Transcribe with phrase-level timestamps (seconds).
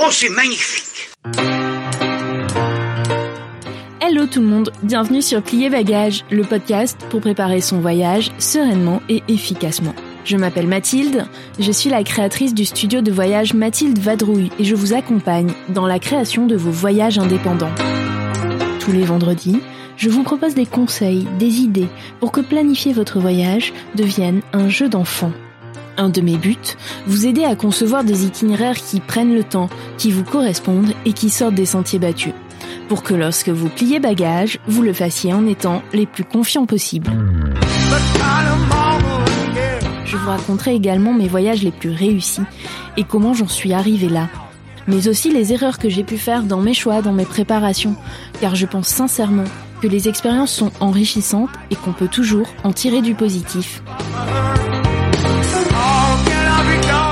[0.00, 1.10] Oh, c'est magnifique
[4.00, 9.02] Hello tout le monde, bienvenue sur Plier Bagage, le podcast pour préparer son voyage sereinement
[9.08, 9.94] et efficacement.
[10.24, 11.26] Je m'appelle Mathilde,
[11.60, 15.86] je suis la créatrice du studio de voyage Mathilde Vadrouille et je vous accompagne dans
[15.86, 17.74] la création de vos voyages indépendants.
[18.80, 19.60] Tous les vendredis,
[19.96, 24.88] je vous propose des conseils, des idées pour que planifier votre voyage devienne un jeu
[24.88, 25.30] d'enfant.
[25.96, 26.56] Un de mes buts,
[27.06, 31.30] vous aider à concevoir des itinéraires qui prennent le temps, qui vous correspondent et qui
[31.30, 32.32] sortent des sentiers battus.
[32.88, 37.10] Pour que lorsque vous pliez bagage, vous le fassiez en étant les plus confiants possibles.
[40.04, 42.42] Je vous raconterai également mes voyages les plus réussis
[42.96, 44.28] et comment j'en suis arrivée là.
[44.86, 47.96] Mais aussi les erreurs que j'ai pu faire dans mes choix, dans mes préparations,
[48.40, 49.44] car je pense sincèrement
[49.80, 53.82] que les expériences sont enrichissantes et qu'on peut toujours en tirer du positif.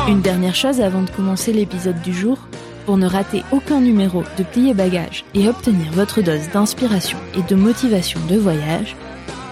[0.09, 2.39] Une dernière chose avant de commencer l'épisode du jour,
[2.87, 7.55] pour ne rater aucun numéro de Plier Bagage et obtenir votre dose d'inspiration et de
[7.55, 8.97] motivation de voyage,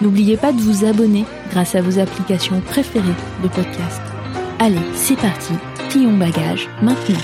[0.01, 3.07] N'oubliez pas de vous abonner grâce à vos applications préférées
[3.43, 4.01] de podcast.
[4.57, 5.53] Allez, c'est parti,
[5.89, 7.19] plions bagage maintenant.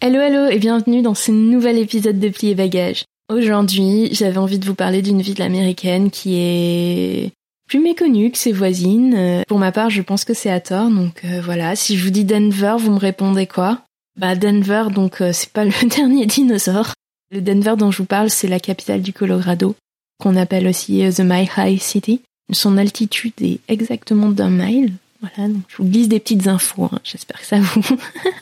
[0.00, 3.04] Hello hello et bienvenue dans ce nouvel épisode de Plier Bagage.
[3.32, 7.30] Aujourd'hui, j'avais envie de vous parler d'une ville américaine qui est
[7.66, 9.42] plus méconnue que ses voisines.
[9.48, 11.76] Pour ma part, je pense que c'est à tort, donc euh, voilà.
[11.76, 13.80] Si je vous dis Denver, vous me répondez quoi?
[14.18, 16.92] Bah Denver, donc euh, c'est pas le dernier dinosaure.
[17.30, 19.74] Le Denver dont je vous parle, c'est la capitale du Colorado
[20.20, 22.20] qu'on appelle aussi euh, The Mile High City.
[22.52, 24.92] Son altitude est exactement d'un mile.
[25.20, 26.90] Voilà, donc je vous glisse des petites infos.
[26.92, 27.00] Hein.
[27.02, 27.82] J'espère que ça vous.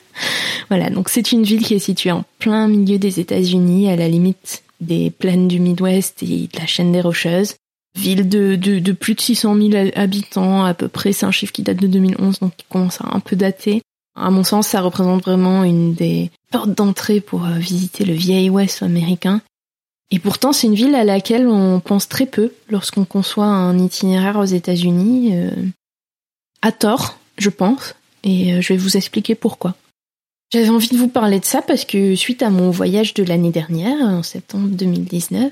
[0.69, 4.09] voilà, donc c'est une ville qui est située en plein milieu des États-Unis, à la
[4.09, 7.55] limite des plaines du Midwest et de la chaîne des Rocheuses.
[7.95, 11.13] Ville de, de, de plus de 600 000 habitants à peu près.
[11.13, 13.83] C'est un chiffre qui date de 2011, donc qui commence à un peu dater.
[14.15, 18.51] À mon sens, ça représente vraiment une des portes d'entrée pour euh, visiter le vieil
[18.51, 19.41] Ouest américain.
[20.11, 24.39] Et pourtant, c'est une ville à laquelle on pense très peu lorsqu'on conçoit un itinéraire
[24.39, 25.31] aux États-Unis.
[25.33, 25.51] Euh,
[26.61, 27.95] à tort, je pense.
[28.23, 29.75] Et euh, je vais vous expliquer pourquoi.
[30.53, 33.51] J'avais envie de vous parler de ça parce que suite à mon voyage de l'année
[33.51, 35.51] dernière, en septembre 2019,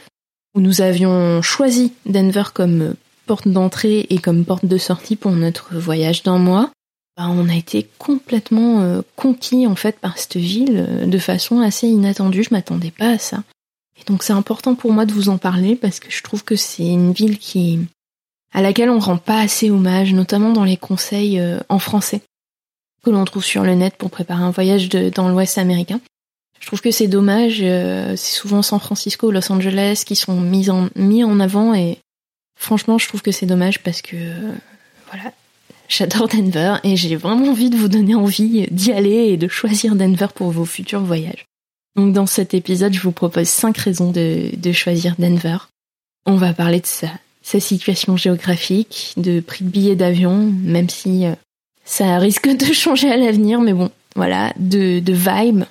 [0.55, 2.95] où nous avions choisi Denver comme
[3.27, 6.71] porte d'entrée et comme porte de sortie pour notre voyage d'un mois,
[7.17, 11.87] bah, on a été complètement euh, conquis en fait par cette ville de façon assez
[11.87, 12.43] inattendue.
[12.43, 13.43] Je m'attendais pas à ça.
[14.01, 16.57] Et donc c'est important pour moi de vous en parler parce que je trouve que
[16.57, 17.81] c'est une ville qui
[18.53, 22.23] à laquelle on rend pas assez hommage, notamment dans les conseils euh, en français
[23.05, 26.01] que l'on trouve sur le net pour préparer un voyage dans l'Ouest américain.
[26.61, 30.71] Je trouve que c'est dommage, euh, c'est souvent San Francisco Los Angeles qui sont mis
[30.71, 31.99] en, mis en avant et
[32.55, 34.17] franchement je trouve que c'est dommage parce que
[35.11, 35.33] voilà,
[35.89, 39.97] j'adore Denver et j'ai vraiment envie de vous donner envie d'y aller et de choisir
[39.97, 41.47] Denver pour vos futurs voyages.
[41.97, 45.59] Donc dans cet épisode, je vous propose cinq raisons de, choisir Denver.
[46.27, 47.09] On va parler de sa,
[47.43, 51.35] sa situation géographique, de prix de billets d'avion, même si euh,
[51.85, 55.65] ça risque de changer à l'avenir, mais bon, voilà, de, de vibe,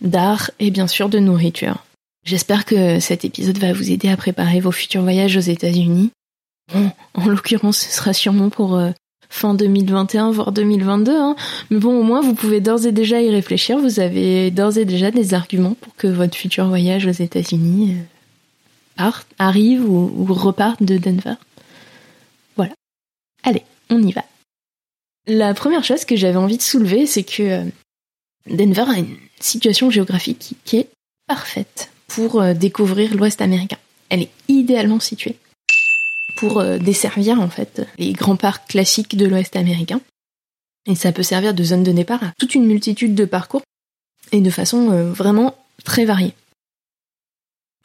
[0.00, 1.84] d'art et bien sûr de nourriture.
[2.24, 6.10] J'espère que cet épisode va vous aider à préparer vos futurs voyages aux États-Unis.
[6.72, 8.90] Bon, en l'occurrence, ce sera sûrement pour euh,
[9.28, 11.16] fin 2021, voire 2022.
[11.16, 11.36] Hein.
[11.70, 13.78] Mais bon, au moins, vous pouvez d'ores et déjà y réfléchir.
[13.78, 17.96] Vous avez d'ores et déjà des arguments pour que votre futur voyage aux États-Unis
[19.00, 21.34] euh, arrive ou, reparte de Denver.
[22.56, 22.72] Voilà.
[23.44, 24.24] Allez, on y va.
[25.28, 27.64] La première chose que j'avais envie de soulever, c'est que euh,
[28.48, 30.88] Denver a une situation géographique qui est
[31.26, 33.78] parfaite pour euh, découvrir l'Ouest américain.
[34.08, 35.36] Elle est idéalement située
[36.36, 40.00] pour euh, desservir en fait les grands parcs classiques de l'Ouest américain.
[40.88, 43.62] Et ça peut servir de zone de départ à toute une multitude de parcours
[44.32, 46.34] et de façon euh, vraiment très variée.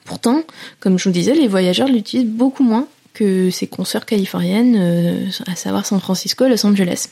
[0.06, 0.44] Pourtant,
[0.80, 5.86] comme je vous disais, les voyageurs l'utilisent beaucoup moins que ses consoeurs californiennes, à savoir
[5.86, 7.10] San Francisco Los Angeles.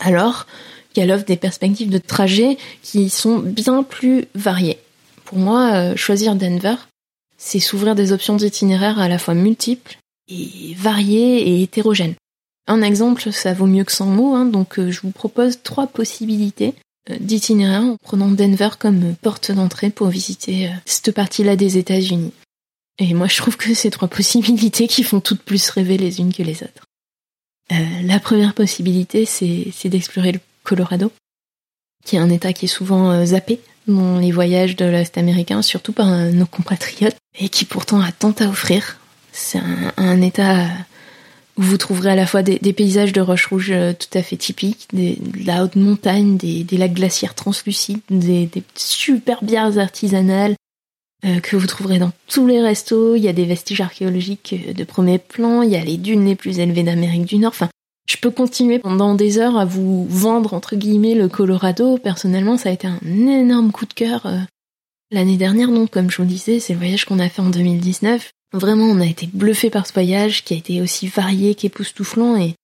[0.00, 0.46] Alors
[0.94, 4.78] qu'elle offre des perspectives de trajet qui sont bien plus variées.
[5.24, 6.74] Pour moi, choisir Denver,
[7.38, 9.98] c'est s'ouvrir des options d'itinéraire à la fois multiples
[10.28, 12.14] et variée et hétérogène.
[12.66, 15.88] Un exemple, ça vaut mieux que 100 mots, hein, donc euh, je vous propose trois
[15.88, 16.74] possibilités
[17.10, 22.32] euh, d'itinéraire en prenant Denver comme porte d'entrée pour visiter euh, cette partie-là des États-Unis.
[22.98, 26.32] Et moi, je trouve que ces trois possibilités qui font toutes plus rêver les unes
[26.32, 26.84] que les autres.
[27.70, 30.40] la première possibilité, c'est d'explorer le
[30.70, 31.12] Colorado,
[32.04, 35.92] qui est un État qui est souvent zappé dans les voyages de l'Est américain, surtout
[35.92, 38.98] par nos compatriotes, et qui pourtant a tant à offrir.
[39.32, 39.60] C'est
[39.96, 40.66] un, État
[41.60, 44.88] vous trouverez à la fois des, paysages de roches rouges euh, tout à fait typiques,
[44.92, 50.54] des, de la haute montagne, des, lacs glaciaires translucides, des, super bières artisanales
[51.26, 53.14] euh, que vous trouverez dans tous les restos.
[53.14, 56.24] Il y a des vestiges archéologiques euh, de premier plan, il y a les dunes
[56.24, 57.52] les plus élevées d'Amérique du Nord.
[57.52, 57.68] Enfin,
[58.06, 61.98] je peux continuer pendant des heures à vous vendre entre guillemets le Colorado.
[61.98, 64.26] Personnellement, ça a été un énorme coup de cœur
[65.10, 65.70] l'année dernière.
[65.70, 68.32] Donc, comme je vous disais, c'est le voyage qu'on a fait en 2019.
[68.52, 72.54] Vraiment, on a été bluffé par ce voyage qui a été aussi varié qu'époustouflant et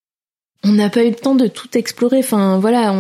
[0.64, 2.18] on n'a pas eu le temps de tout explorer.
[2.18, 2.92] Enfin, voilà,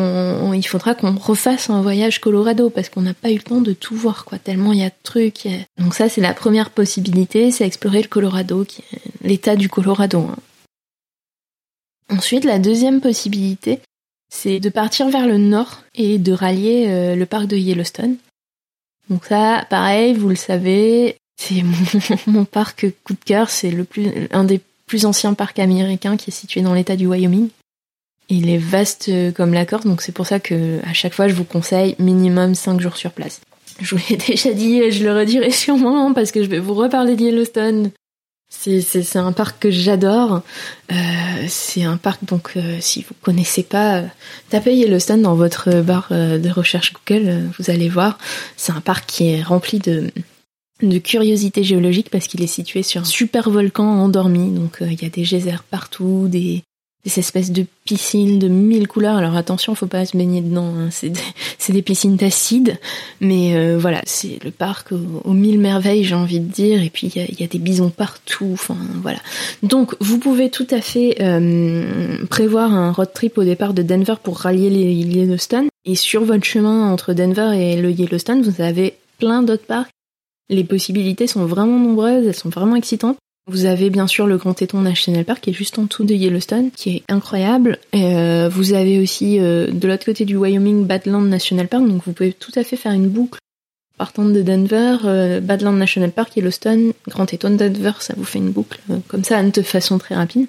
[0.54, 3.72] il faudra qu'on refasse un voyage Colorado parce qu'on n'a pas eu le temps de
[3.72, 4.38] tout voir, quoi.
[4.38, 5.48] Tellement il y a de trucs.
[5.78, 8.64] Donc ça, c'est la première possibilité, c'est explorer le Colorado,
[9.22, 10.20] l'état du Colorado.
[10.20, 10.36] Hein.
[12.10, 13.80] Ensuite, la deuxième possibilité,
[14.28, 18.16] c'est de partir vers le nord et de rallier euh, le parc de Yellowstone.
[19.08, 21.62] Donc ça, pareil, vous le savez, c'est
[22.26, 26.30] mon, parc coup de cœur, c'est le plus, un des plus anciens parcs américains qui
[26.30, 27.48] est situé dans l'état du Wyoming.
[28.28, 31.34] Il est vaste comme la corde, donc c'est pour ça que à chaque fois je
[31.34, 33.40] vous conseille minimum 5 jours sur place.
[33.80, 36.74] Je vous l'ai déjà dit et je le redirai sûrement parce que je vais vous
[36.74, 37.90] reparler de Yellowstone.
[38.48, 40.42] C'est un parc que j'adore.
[40.90, 40.94] Euh,
[41.48, 44.06] c'est un parc donc euh, si vous connaissez pas, euh,
[44.50, 48.18] tapez Yellowstone dans votre barre de recherche Google, vous allez voir.
[48.56, 50.10] C'est un parc qui est rempli de
[50.82, 54.50] de curiosité géologique parce qu'il est situé sur un super volcan endormi.
[54.50, 56.62] Donc il y a des geysers partout, des,
[57.06, 59.16] des, espèces de piscines de mille couleurs.
[59.16, 60.72] Alors attention, faut pas se baigner dedans.
[60.76, 60.88] Hein.
[60.90, 61.12] C'est
[61.72, 62.78] des, piscines acides,
[63.20, 66.82] mais euh, voilà, c'est le parc aux, mille merveilles, j'ai envie de dire.
[66.82, 68.50] Et puis il y a, y a, des bisons partout.
[68.52, 69.18] Enfin voilà.
[69.62, 74.14] Donc vous pouvez tout à fait euh, prévoir un road trip au départ de Denver
[74.22, 75.68] pour rallier les Yellowstone.
[75.84, 79.90] Et sur votre chemin entre Denver et le Yellowstone, vous avez plein d'autres parcs
[80.48, 83.18] les possibilités sont vraiment nombreuses, elles sont vraiment excitantes.
[83.48, 86.14] Vous avez bien sûr le Grand Teton National Park qui est juste en dessous de
[86.14, 87.78] Yellowstone, qui est incroyable.
[87.94, 92.12] Euh, vous avez aussi euh, de l'autre côté du Wyoming Badland National Park, donc vous
[92.12, 93.38] pouvez tout à fait faire une boucle
[93.98, 98.50] partant de Denver, euh, Badland National Park, Yellowstone, Grand Teton, Denver, ça vous fait une
[98.50, 100.48] boucle comme ça de façon très rapide.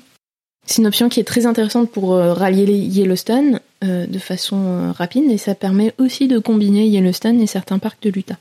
[0.66, 5.38] C'est une option qui est très intéressante pour rallier les Yellowstone de façon rapide et
[5.38, 8.38] ça permet aussi de combiner Yellowstone et certains parcs de l'Utah.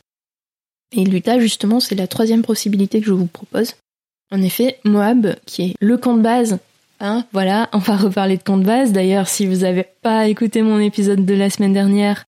[0.91, 3.75] Et l'Utah, justement, c'est la troisième possibilité que je vous propose.
[4.33, 6.59] En effet, Moab, qui est le camp de base,
[7.01, 8.93] hein, voilà, on va reparler de camp de base.
[8.93, 12.25] D'ailleurs, si vous n'avez pas écouté mon épisode de la semaine dernière,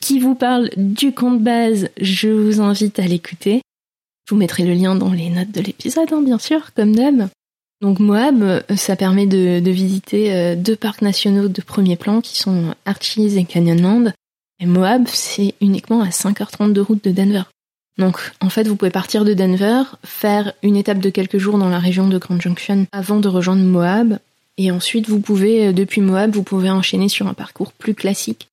[0.00, 3.62] qui vous parle du camp de base, je vous invite à l'écouter.
[4.26, 7.28] Je vous mettrai le lien dans les notes de l'épisode, hein, bien sûr, comme d'hab.
[7.80, 12.74] Donc Moab, ça permet de, visiter euh, deux parcs nationaux de premier plan qui sont
[12.84, 14.12] Archies et Canyonland.
[14.60, 17.42] Et Moab, c'est uniquement à 5h30 de route de Denver.
[18.00, 21.68] Donc en fait, vous pouvez partir de Denver, faire une étape de quelques jours dans
[21.68, 24.18] la région de Grand Junction avant de rejoindre Moab,
[24.56, 28.48] et ensuite vous pouvez, euh, depuis Moab, vous pouvez enchaîner sur un parcours plus classique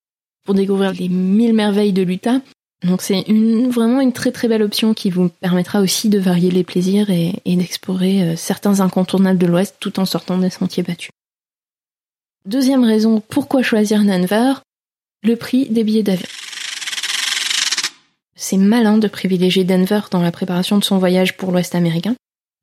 [0.45, 2.41] pour découvrir les mille merveilles de l'Utah.
[2.83, 3.23] Donc c'est
[3.69, 7.33] vraiment une très très belle option qui vous permettra aussi de varier les plaisirs et,
[7.45, 11.09] et d'explorer euh, certains incontournables de l'Ouest tout en sortant des sentiers battus.
[12.45, 14.55] Deuxième raison pourquoi choisir Denver,
[15.23, 16.27] le prix des billets d'avion
[18.37, 22.15] c'est malin de privilégier Denver dans la préparation de son voyage pour l'Ouest américain,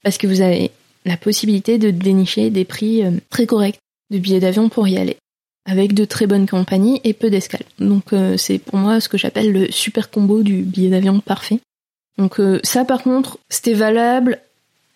[0.03, 0.71] parce que vous avez
[1.05, 3.79] la possibilité de dénicher des prix euh, très corrects
[4.11, 5.17] de billets d'avion pour y aller,
[5.67, 7.67] avec de très bonnes compagnies et peu d'escales.
[7.79, 11.59] Donc euh, c'est pour moi ce que j'appelle le super combo du billet d'avion parfait.
[12.17, 14.41] Donc euh, ça par contre, c'était valable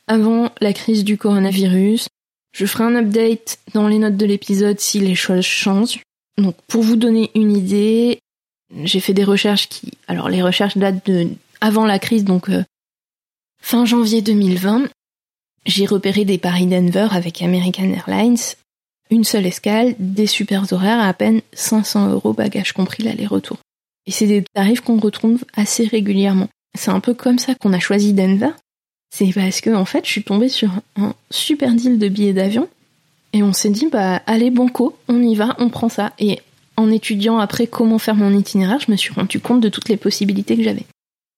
[0.07, 2.07] avant la crise du coronavirus.
[2.53, 6.01] Je ferai un update dans les notes de l'épisode si les choses changent.
[6.39, 8.21] Donc pour vous donner une idée,
[8.85, 11.29] j'ai fait des recherches qui, alors les recherches datent de
[11.61, 12.65] avant la crise, donc euh,
[13.61, 14.89] fin janvier 2020.
[15.67, 18.39] J'ai repéré des Paris-Denver avec American Airlines,
[19.11, 23.59] une seule escale, des super horaires à à peine 500 euros bagages compris l'aller-retour.
[24.07, 26.49] Et c'est des tarifs qu'on retrouve assez régulièrement.
[26.79, 28.53] C'est un peu comme ça qu'on a choisi Denver.
[29.11, 32.69] C'est parce que en fait, je suis tombée sur un super deal de billets d'avion
[33.33, 36.13] et on s'est dit bah allez banco, on y va, on prend ça.
[36.19, 36.41] Et
[36.79, 39.97] en étudiant après comment faire mon itinéraire, je me suis rendu compte de toutes les
[39.97, 40.87] possibilités que j'avais.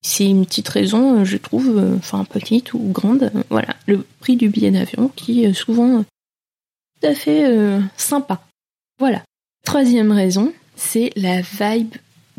[0.02, 4.04] C'est une petite raison, euh, je trouve, euh, enfin petite ou grande, euh, voilà, le
[4.20, 8.42] prix du billet d'avion qui souvent tout à fait sympa.
[8.98, 9.22] Voilà.
[9.64, 11.94] Troisième raison, c'est la vibe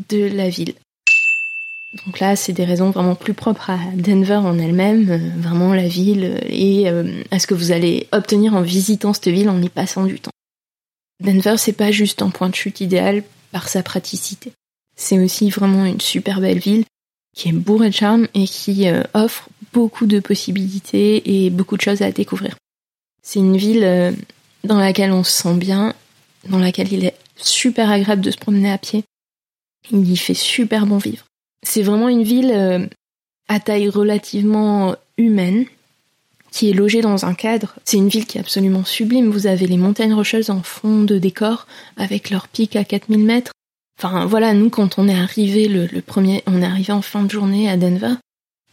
[0.08, 0.74] de la ville.
[2.06, 6.38] Donc là, c'est des raisons vraiment plus propres à Denver en elle-même, vraiment la ville
[6.48, 6.86] et
[7.32, 10.30] à ce que vous allez obtenir en visitant cette ville en y passant du temps.
[11.22, 14.52] Denver, c'est pas juste un point de chute idéal par sa praticité.
[14.96, 16.84] C'est aussi vraiment une super belle ville
[17.34, 21.82] qui est bourrée de charme et qui euh, offre beaucoup de possibilités et beaucoup de
[21.82, 22.56] choses à découvrir.
[23.22, 24.14] C'est une ville
[24.64, 25.94] dans laquelle on se sent bien,
[26.48, 29.04] dans laquelle il est super agréable de se promener à pied.
[29.90, 31.24] Il y fait super bon vivre.
[31.64, 32.86] C'est vraiment une ville euh,
[33.48, 35.66] à taille relativement humaine,
[36.52, 37.74] qui est logée dans un cadre.
[37.84, 39.30] C'est une ville qui est absolument sublime.
[39.30, 41.66] Vous avez les montagnes rocheuses en fond de décor,
[41.96, 43.52] avec leurs pics à 4000 mètres.
[43.98, 47.30] Enfin voilà, nous quand on est arrivé le, premier, on est arrivé en fin de
[47.30, 48.14] journée à Denver,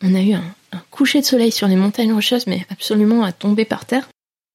[0.02, 0.44] on a eu un,
[0.92, 4.10] coucher de soleil sur les montagnes rocheuses, mais absolument à tomber par terre.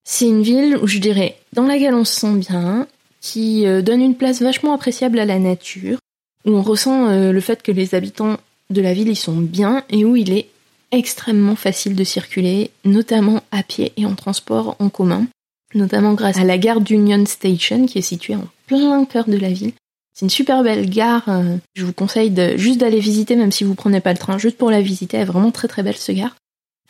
[0.06, 2.86] C'est une ville où je dirais dans laquelle on se sent bien,
[3.20, 5.98] qui euh, donne une place vachement appréciable à la nature,
[6.44, 8.36] où on ressent euh, le fait que les habitants
[8.70, 10.48] de la ville y sont bien et où il est
[10.96, 15.26] extrêmement facile de circuler, notamment à pied et en transport en commun,
[15.74, 19.50] notamment grâce à la gare d'Union Station qui est située en plein cœur de la
[19.50, 19.72] ville.
[20.12, 23.74] C'est une super belle gare, euh, je vous conseille juste d'aller visiter même si vous
[23.74, 26.12] prenez pas le train, juste pour la visiter, elle est vraiment très très belle ce
[26.12, 26.36] gare.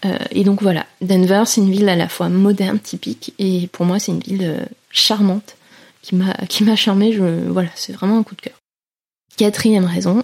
[0.04, 3.86] Euh, et donc voilà, Denver c'est une ville à la fois moderne, typique, et pour
[3.86, 5.56] moi c'est une ville charmante
[6.02, 8.58] qui m'a qui m'a charmé, je, voilà, c'est vraiment un coup de cœur.
[9.38, 10.22] Quatrième raison,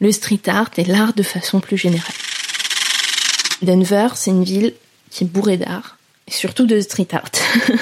[0.00, 2.14] le street art et l'art de façon plus générale.
[3.62, 4.74] Denver, c'est une ville
[5.10, 7.30] qui est bourrée d'art, et surtout de street art.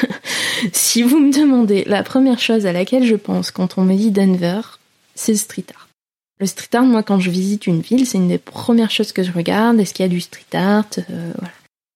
[0.73, 4.11] si vous me demandez la première chose à laquelle je pense quand on me dit
[4.11, 4.61] Denver,
[5.15, 5.89] c'est le street art.
[6.41, 9.23] Le street art, moi, quand je visite une ville, c'est une des premières choses que
[9.23, 9.79] je regarde.
[9.81, 11.33] Est-ce qu'il y a du street art euh,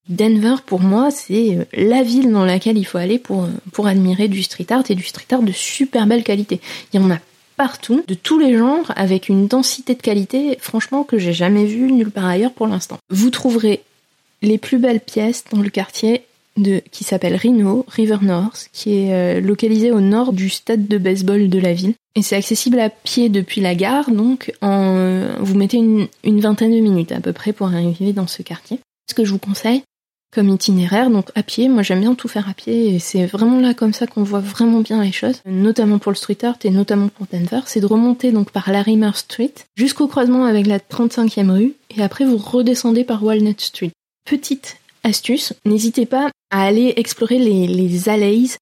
[0.09, 3.87] Denver, pour moi, c'est euh, la ville dans laquelle il faut aller pour, euh, pour
[3.87, 6.61] admirer du street art et du street art de super belle qualité.
[6.93, 7.19] Il y en a
[7.59, 11.93] partout, de tous les genres, avec une densité de qualité, franchement, que j'ai jamais vue
[11.93, 12.97] nulle part ailleurs pour l'instant.
[13.11, 13.83] Vous trouverez
[14.41, 16.23] les plus belles pièces dans le quartier
[16.91, 21.49] qui s'appelle Reno, River North, qui est euh, localisé au nord du stade de baseball
[21.49, 21.95] de la ville.
[22.17, 27.13] Et c'est accessible à pied depuis la gare, donc vous mettez une vingtaine de minutes
[27.13, 28.81] à peu près pour arriver dans ce quartier.
[29.09, 29.83] Ce que je vous conseille,
[30.33, 31.69] comme itinéraire, donc à pied.
[31.69, 34.41] Moi j'aime bien tout faire à pied et c'est vraiment là comme ça qu'on voit
[34.41, 37.61] vraiment bien les choses, notamment pour le street art et notamment pour Denver.
[37.67, 42.25] C'est de remonter donc par Larimer Street jusqu'au croisement avec la 35e rue et après
[42.25, 43.93] vous redescendez par Walnut Street.
[44.25, 48.57] Petite astuce, n'hésitez pas à aller explorer les, les alleys.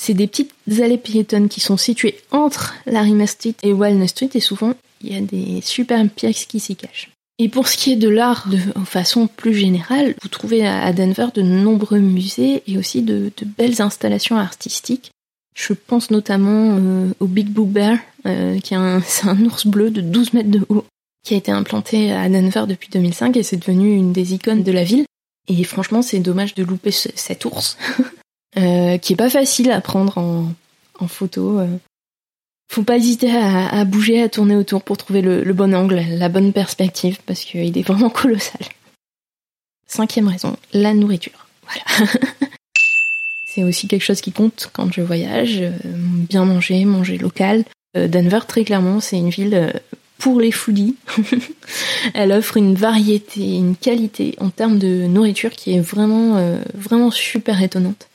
[0.00, 4.40] C'est des petites allées piétonnes qui sont situées entre Larimer Street et Walnut Street et
[4.40, 7.10] souvent il y a des super pièces qui s'y cachent.
[7.38, 11.28] Et pour ce qui est de l'art de façon plus générale, vous trouvez à Denver
[11.32, 15.12] de nombreux musées et aussi de, belles installations artistiques.
[15.56, 19.00] Je pense notamment euh, au Big Blue Bear, euh, qui est un,
[19.44, 20.84] ours bleu de 12 mètres de haut,
[21.24, 24.72] qui a été implanté à Denver depuis 2005 et c'est devenu une des icônes de
[24.72, 25.04] la ville.
[25.46, 27.78] Et franchement, c'est dommage de louper cet ours,
[28.58, 30.52] euh, qui est pas facile à prendre en,
[30.98, 31.60] en photo.
[32.70, 36.52] Faut pas hésiter à, bouger, à tourner autour pour trouver le, bon angle, la bonne
[36.52, 38.60] perspective, parce qu'il est vraiment colossal.
[39.86, 41.46] Cinquième raison, la nourriture.
[41.62, 42.12] Voilà.
[43.58, 45.58] C'est aussi quelque chose qui compte quand je voyage.
[45.60, 47.64] Euh, bien manger, manger local.
[47.96, 49.72] Euh, Denver, très clairement, c'est une ville euh,
[50.18, 50.94] pour les foodies.
[52.14, 57.62] Elle offre une variété, une qualité en termes de nourriture qui est vraiment, vraiment super
[57.62, 58.08] étonnante.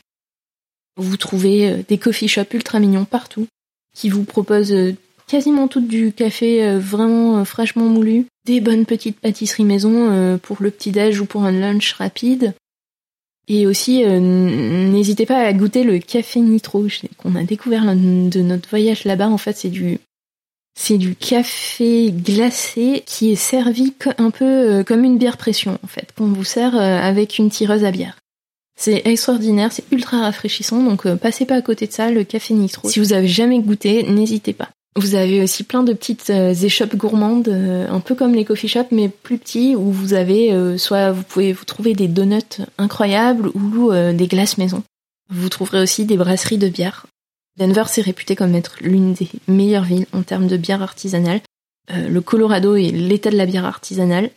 [0.96, 3.48] Vous trouvez des coffee shops ultra mignons partout
[3.94, 4.96] qui vous propose euh,
[5.28, 10.58] quasiment tout du café euh, vraiment euh, fraîchement moulu, des bonnes petites pâtisseries maison pour
[10.60, 12.54] le petit-déj ou pour un lunch rapide.
[13.48, 16.86] Et aussi, n'hésitez pas à goûter le café nitro
[17.18, 19.30] qu'on a découvert de notre voyage là-bas.
[19.30, 19.98] En fait, c'est du
[20.78, 26.10] c'est du café glacé qui est servi un peu comme une bière pression en fait,
[26.18, 28.18] qu'on vous sert avec une tireuse à bière.
[28.84, 32.54] C'est extraordinaire, c'est ultra rafraîchissant, donc euh, passez pas à côté de ça, le café
[32.54, 32.90] nitro.
[32.90, 34.68] Si vous avez jamais goûté, n'hésitez pas.
[34.98, 38.68] Vous avez aussi plein de petites euh, échoppes gourmandes, euh, un peu comme les coffee
[38.68, 43.52] shops, mais plus petits, où vous avez soit vous pouvez vous trouver des donuts incroyables
[43.56, 44.84] ou des glaces maison.
[45.30, 47.06] Vous trouverez aussi des brasseries de bière.
[47.58, 51.40] Denver s'est réputé comme être l'une des meilleures villes en termes de bière artisanale.
[51.90, 54.30] le Colorado est l'état de la bière artisanale.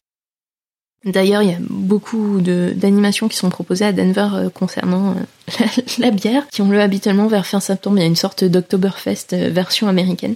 [1.05, 5.65] D'ailleurs, il y a beaucoup d'animations qui sont proposées à Denver euh, concernant euh,
[5.99, 7.99] la, bière, qui ont lieu habituellement vers fin septembre.
[7.99, 10.35] Il y a une sorte d'Octoberfest euh, version américaine.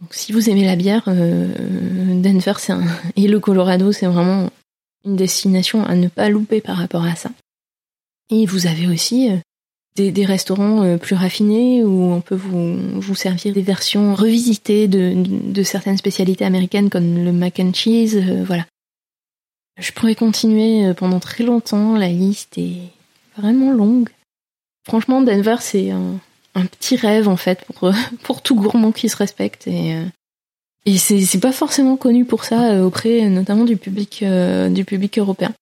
[0.00, 2.82] Donc si vous aimez la bière, Denver un...
[3.16, 4.50] et le Colorado, c'est vraiment
[5.04, 7.30] une destination à ne pas louper par rapport à ça.
[8.28, 9.30] Et vous avez aussi
[9.94, 16.44] des, restaurants plus raffinés où on peut vous, servir des versions revisitées de, certaines spécialités
[16.44, 18.66] américaines comme le mac and cheese, voilà.
[19.78, 22.80] Je pourrais continuer euh, pendant très longtemps, la liste est
[23.36, 24.08] vraiment longue.
[24.84, 26.18] Franchement, Denver, c'est un,
[26.54, 27.64] petit rêve en fait
[28.22, 30.00] pour, tout gourmand qui se respecte et,
[30.86, 35.52] et c'est pas forcément connu pour ça auprès notamment du public, européen.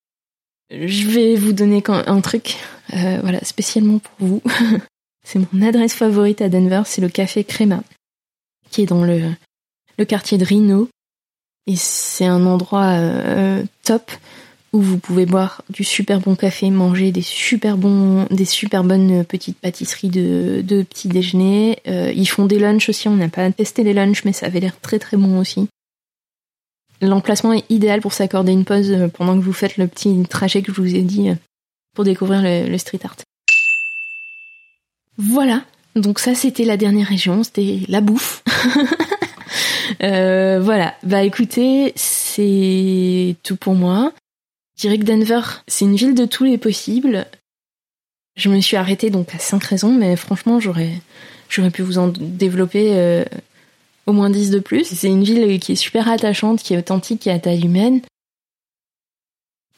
[0.70, 2.56] Je vais vous donner un truc,
[2.94, 4.42] euh, voilà, spécialement pour vous.
[5.24, 7.82] c'est mon adresse favorite à Denver, c'est le café Crema,
[8.70, 9.30] qui est dans le,
[9.98, 10.88] le quartier de Reno.
[11.66, 14.10] Et c'est un endroit euh, top
[14.74, 19.24] où vous pouvez boire du super bon café, manger des super bons, des super bonnes
[19.24, 21.78] petites pâtisseries de, de petit déjeuner.
[21.86, 23.08] Euh, ils font des lunchs aussi.
[23.08, 25.68] On n'a pas testé les lunchs, mais ça avait l'air très très bon aussi.
[27.00, 30.62] L'emplacement est idéal pour s'accorder une pause euh, pendant que vous faites le petit trajet
[30.62, 31.34] que je vous ai dit euh,
[31.94, 33.16] pour découvrir le, street art.
[35.18, 35.62] Voilà,
[35.94, 38.42] donc ça c'était la dernière région, c'était la bouffe.
[40.02, 44.12] Euh, voilà, bah écoutez, c'est tout pour moi.
[44.76, 47.26] Je dirais que Denver, c'est une ville de tous les possibles.
[48.36, 51.00] Je me suis arrêtée donc à cinq raisons, mais franchement j'aurais
[51.48, 53.24] j'aurais pu vous en développer
[54.06, 54.84] au moins 10 de plus.
[54.84, 58.00] C'est une ville qui est super attachante, qui est authentique, qui est à taille humaine.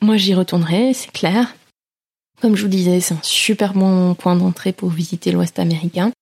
[0.03, 1.55] Moi, j'y retournerai, c'est clair.
[2.41, 6.13] Comme je vous disais, c'est un super bon point d'entrée pour visiter l'Ouest américain.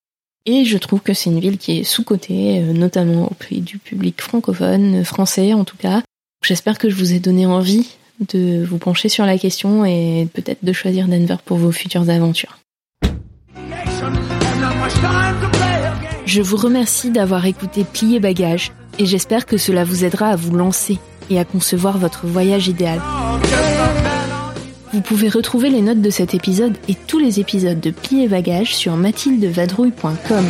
[0.47, 4.21] Et je trouve que c'est une ville qui est sous-cotée, euh, notamment auprès du public
[4.21, 6.03] francophone, euh, français en tout cas.
[6.45, 7.89] J'espère que je vous ai donné envie
[8.29, 12.59] de vous pencher sur la question et peut-être de choisir Denver pour vos futures aventures.
[16.27, 20.55] Je vous remercie d'avoir écouté Plier Bagage et j'espère que cela vous aidera à vous
[20.55, 20.99] lancer
[21.31, 23.01] et à concevoir votre voyage idéal.
[24.95, 28.77] Vous pouvez retrouver les notes de cet épisode et tous les épisodes de Plier Bagage
[28.77, 30.45] sur mathildevadrouille.com.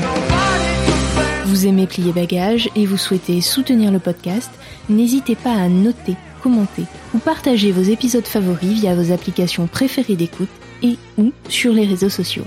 [1.47, 4.51] Vous aimez Plier Bagage et vous souhaitez soutenir le podcast,
[4.91, 10.51] n'hésitez pas à noter, commenter ou partager vos épisodes favoris via vos applications préférées d'écoute
[10.83, 12.45] et ou sur les réseaux sociaux.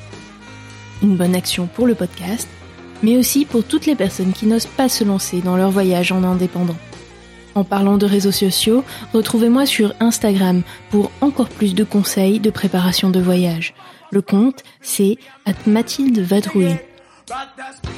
[1.02, 2.48] Une bonne action pour le podcast
[3.02, 6.24] mais aussi pour toutes les personnes qui n'osent pas se lancer dans leur voyage en
[6.24, 6.78] indépendant.
[7.58, 8.84] En parlant de réseaux sociaux,
[9.16, 13.74] retrouvez-moi sur Instagram pour encore plus de conseils de préparation de voyage.
[14.12, 15.18] Le compte, c'est
[15.66, 16.78] Mathilde Vadrouille.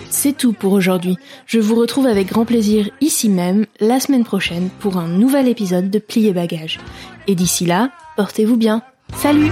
[0.10, 1.17] C'est tout pour aujourd'hui.
[1.45, 5.89] Je vous retrouve avec grand plaisir ici même la semaine prochaine pour un nouvel épisode
[5.89, 6.80] de Plier Bagage.
[7.28, 8.82] Et d'ici là, portez-vous bien.
[9.17, 9.52] Salut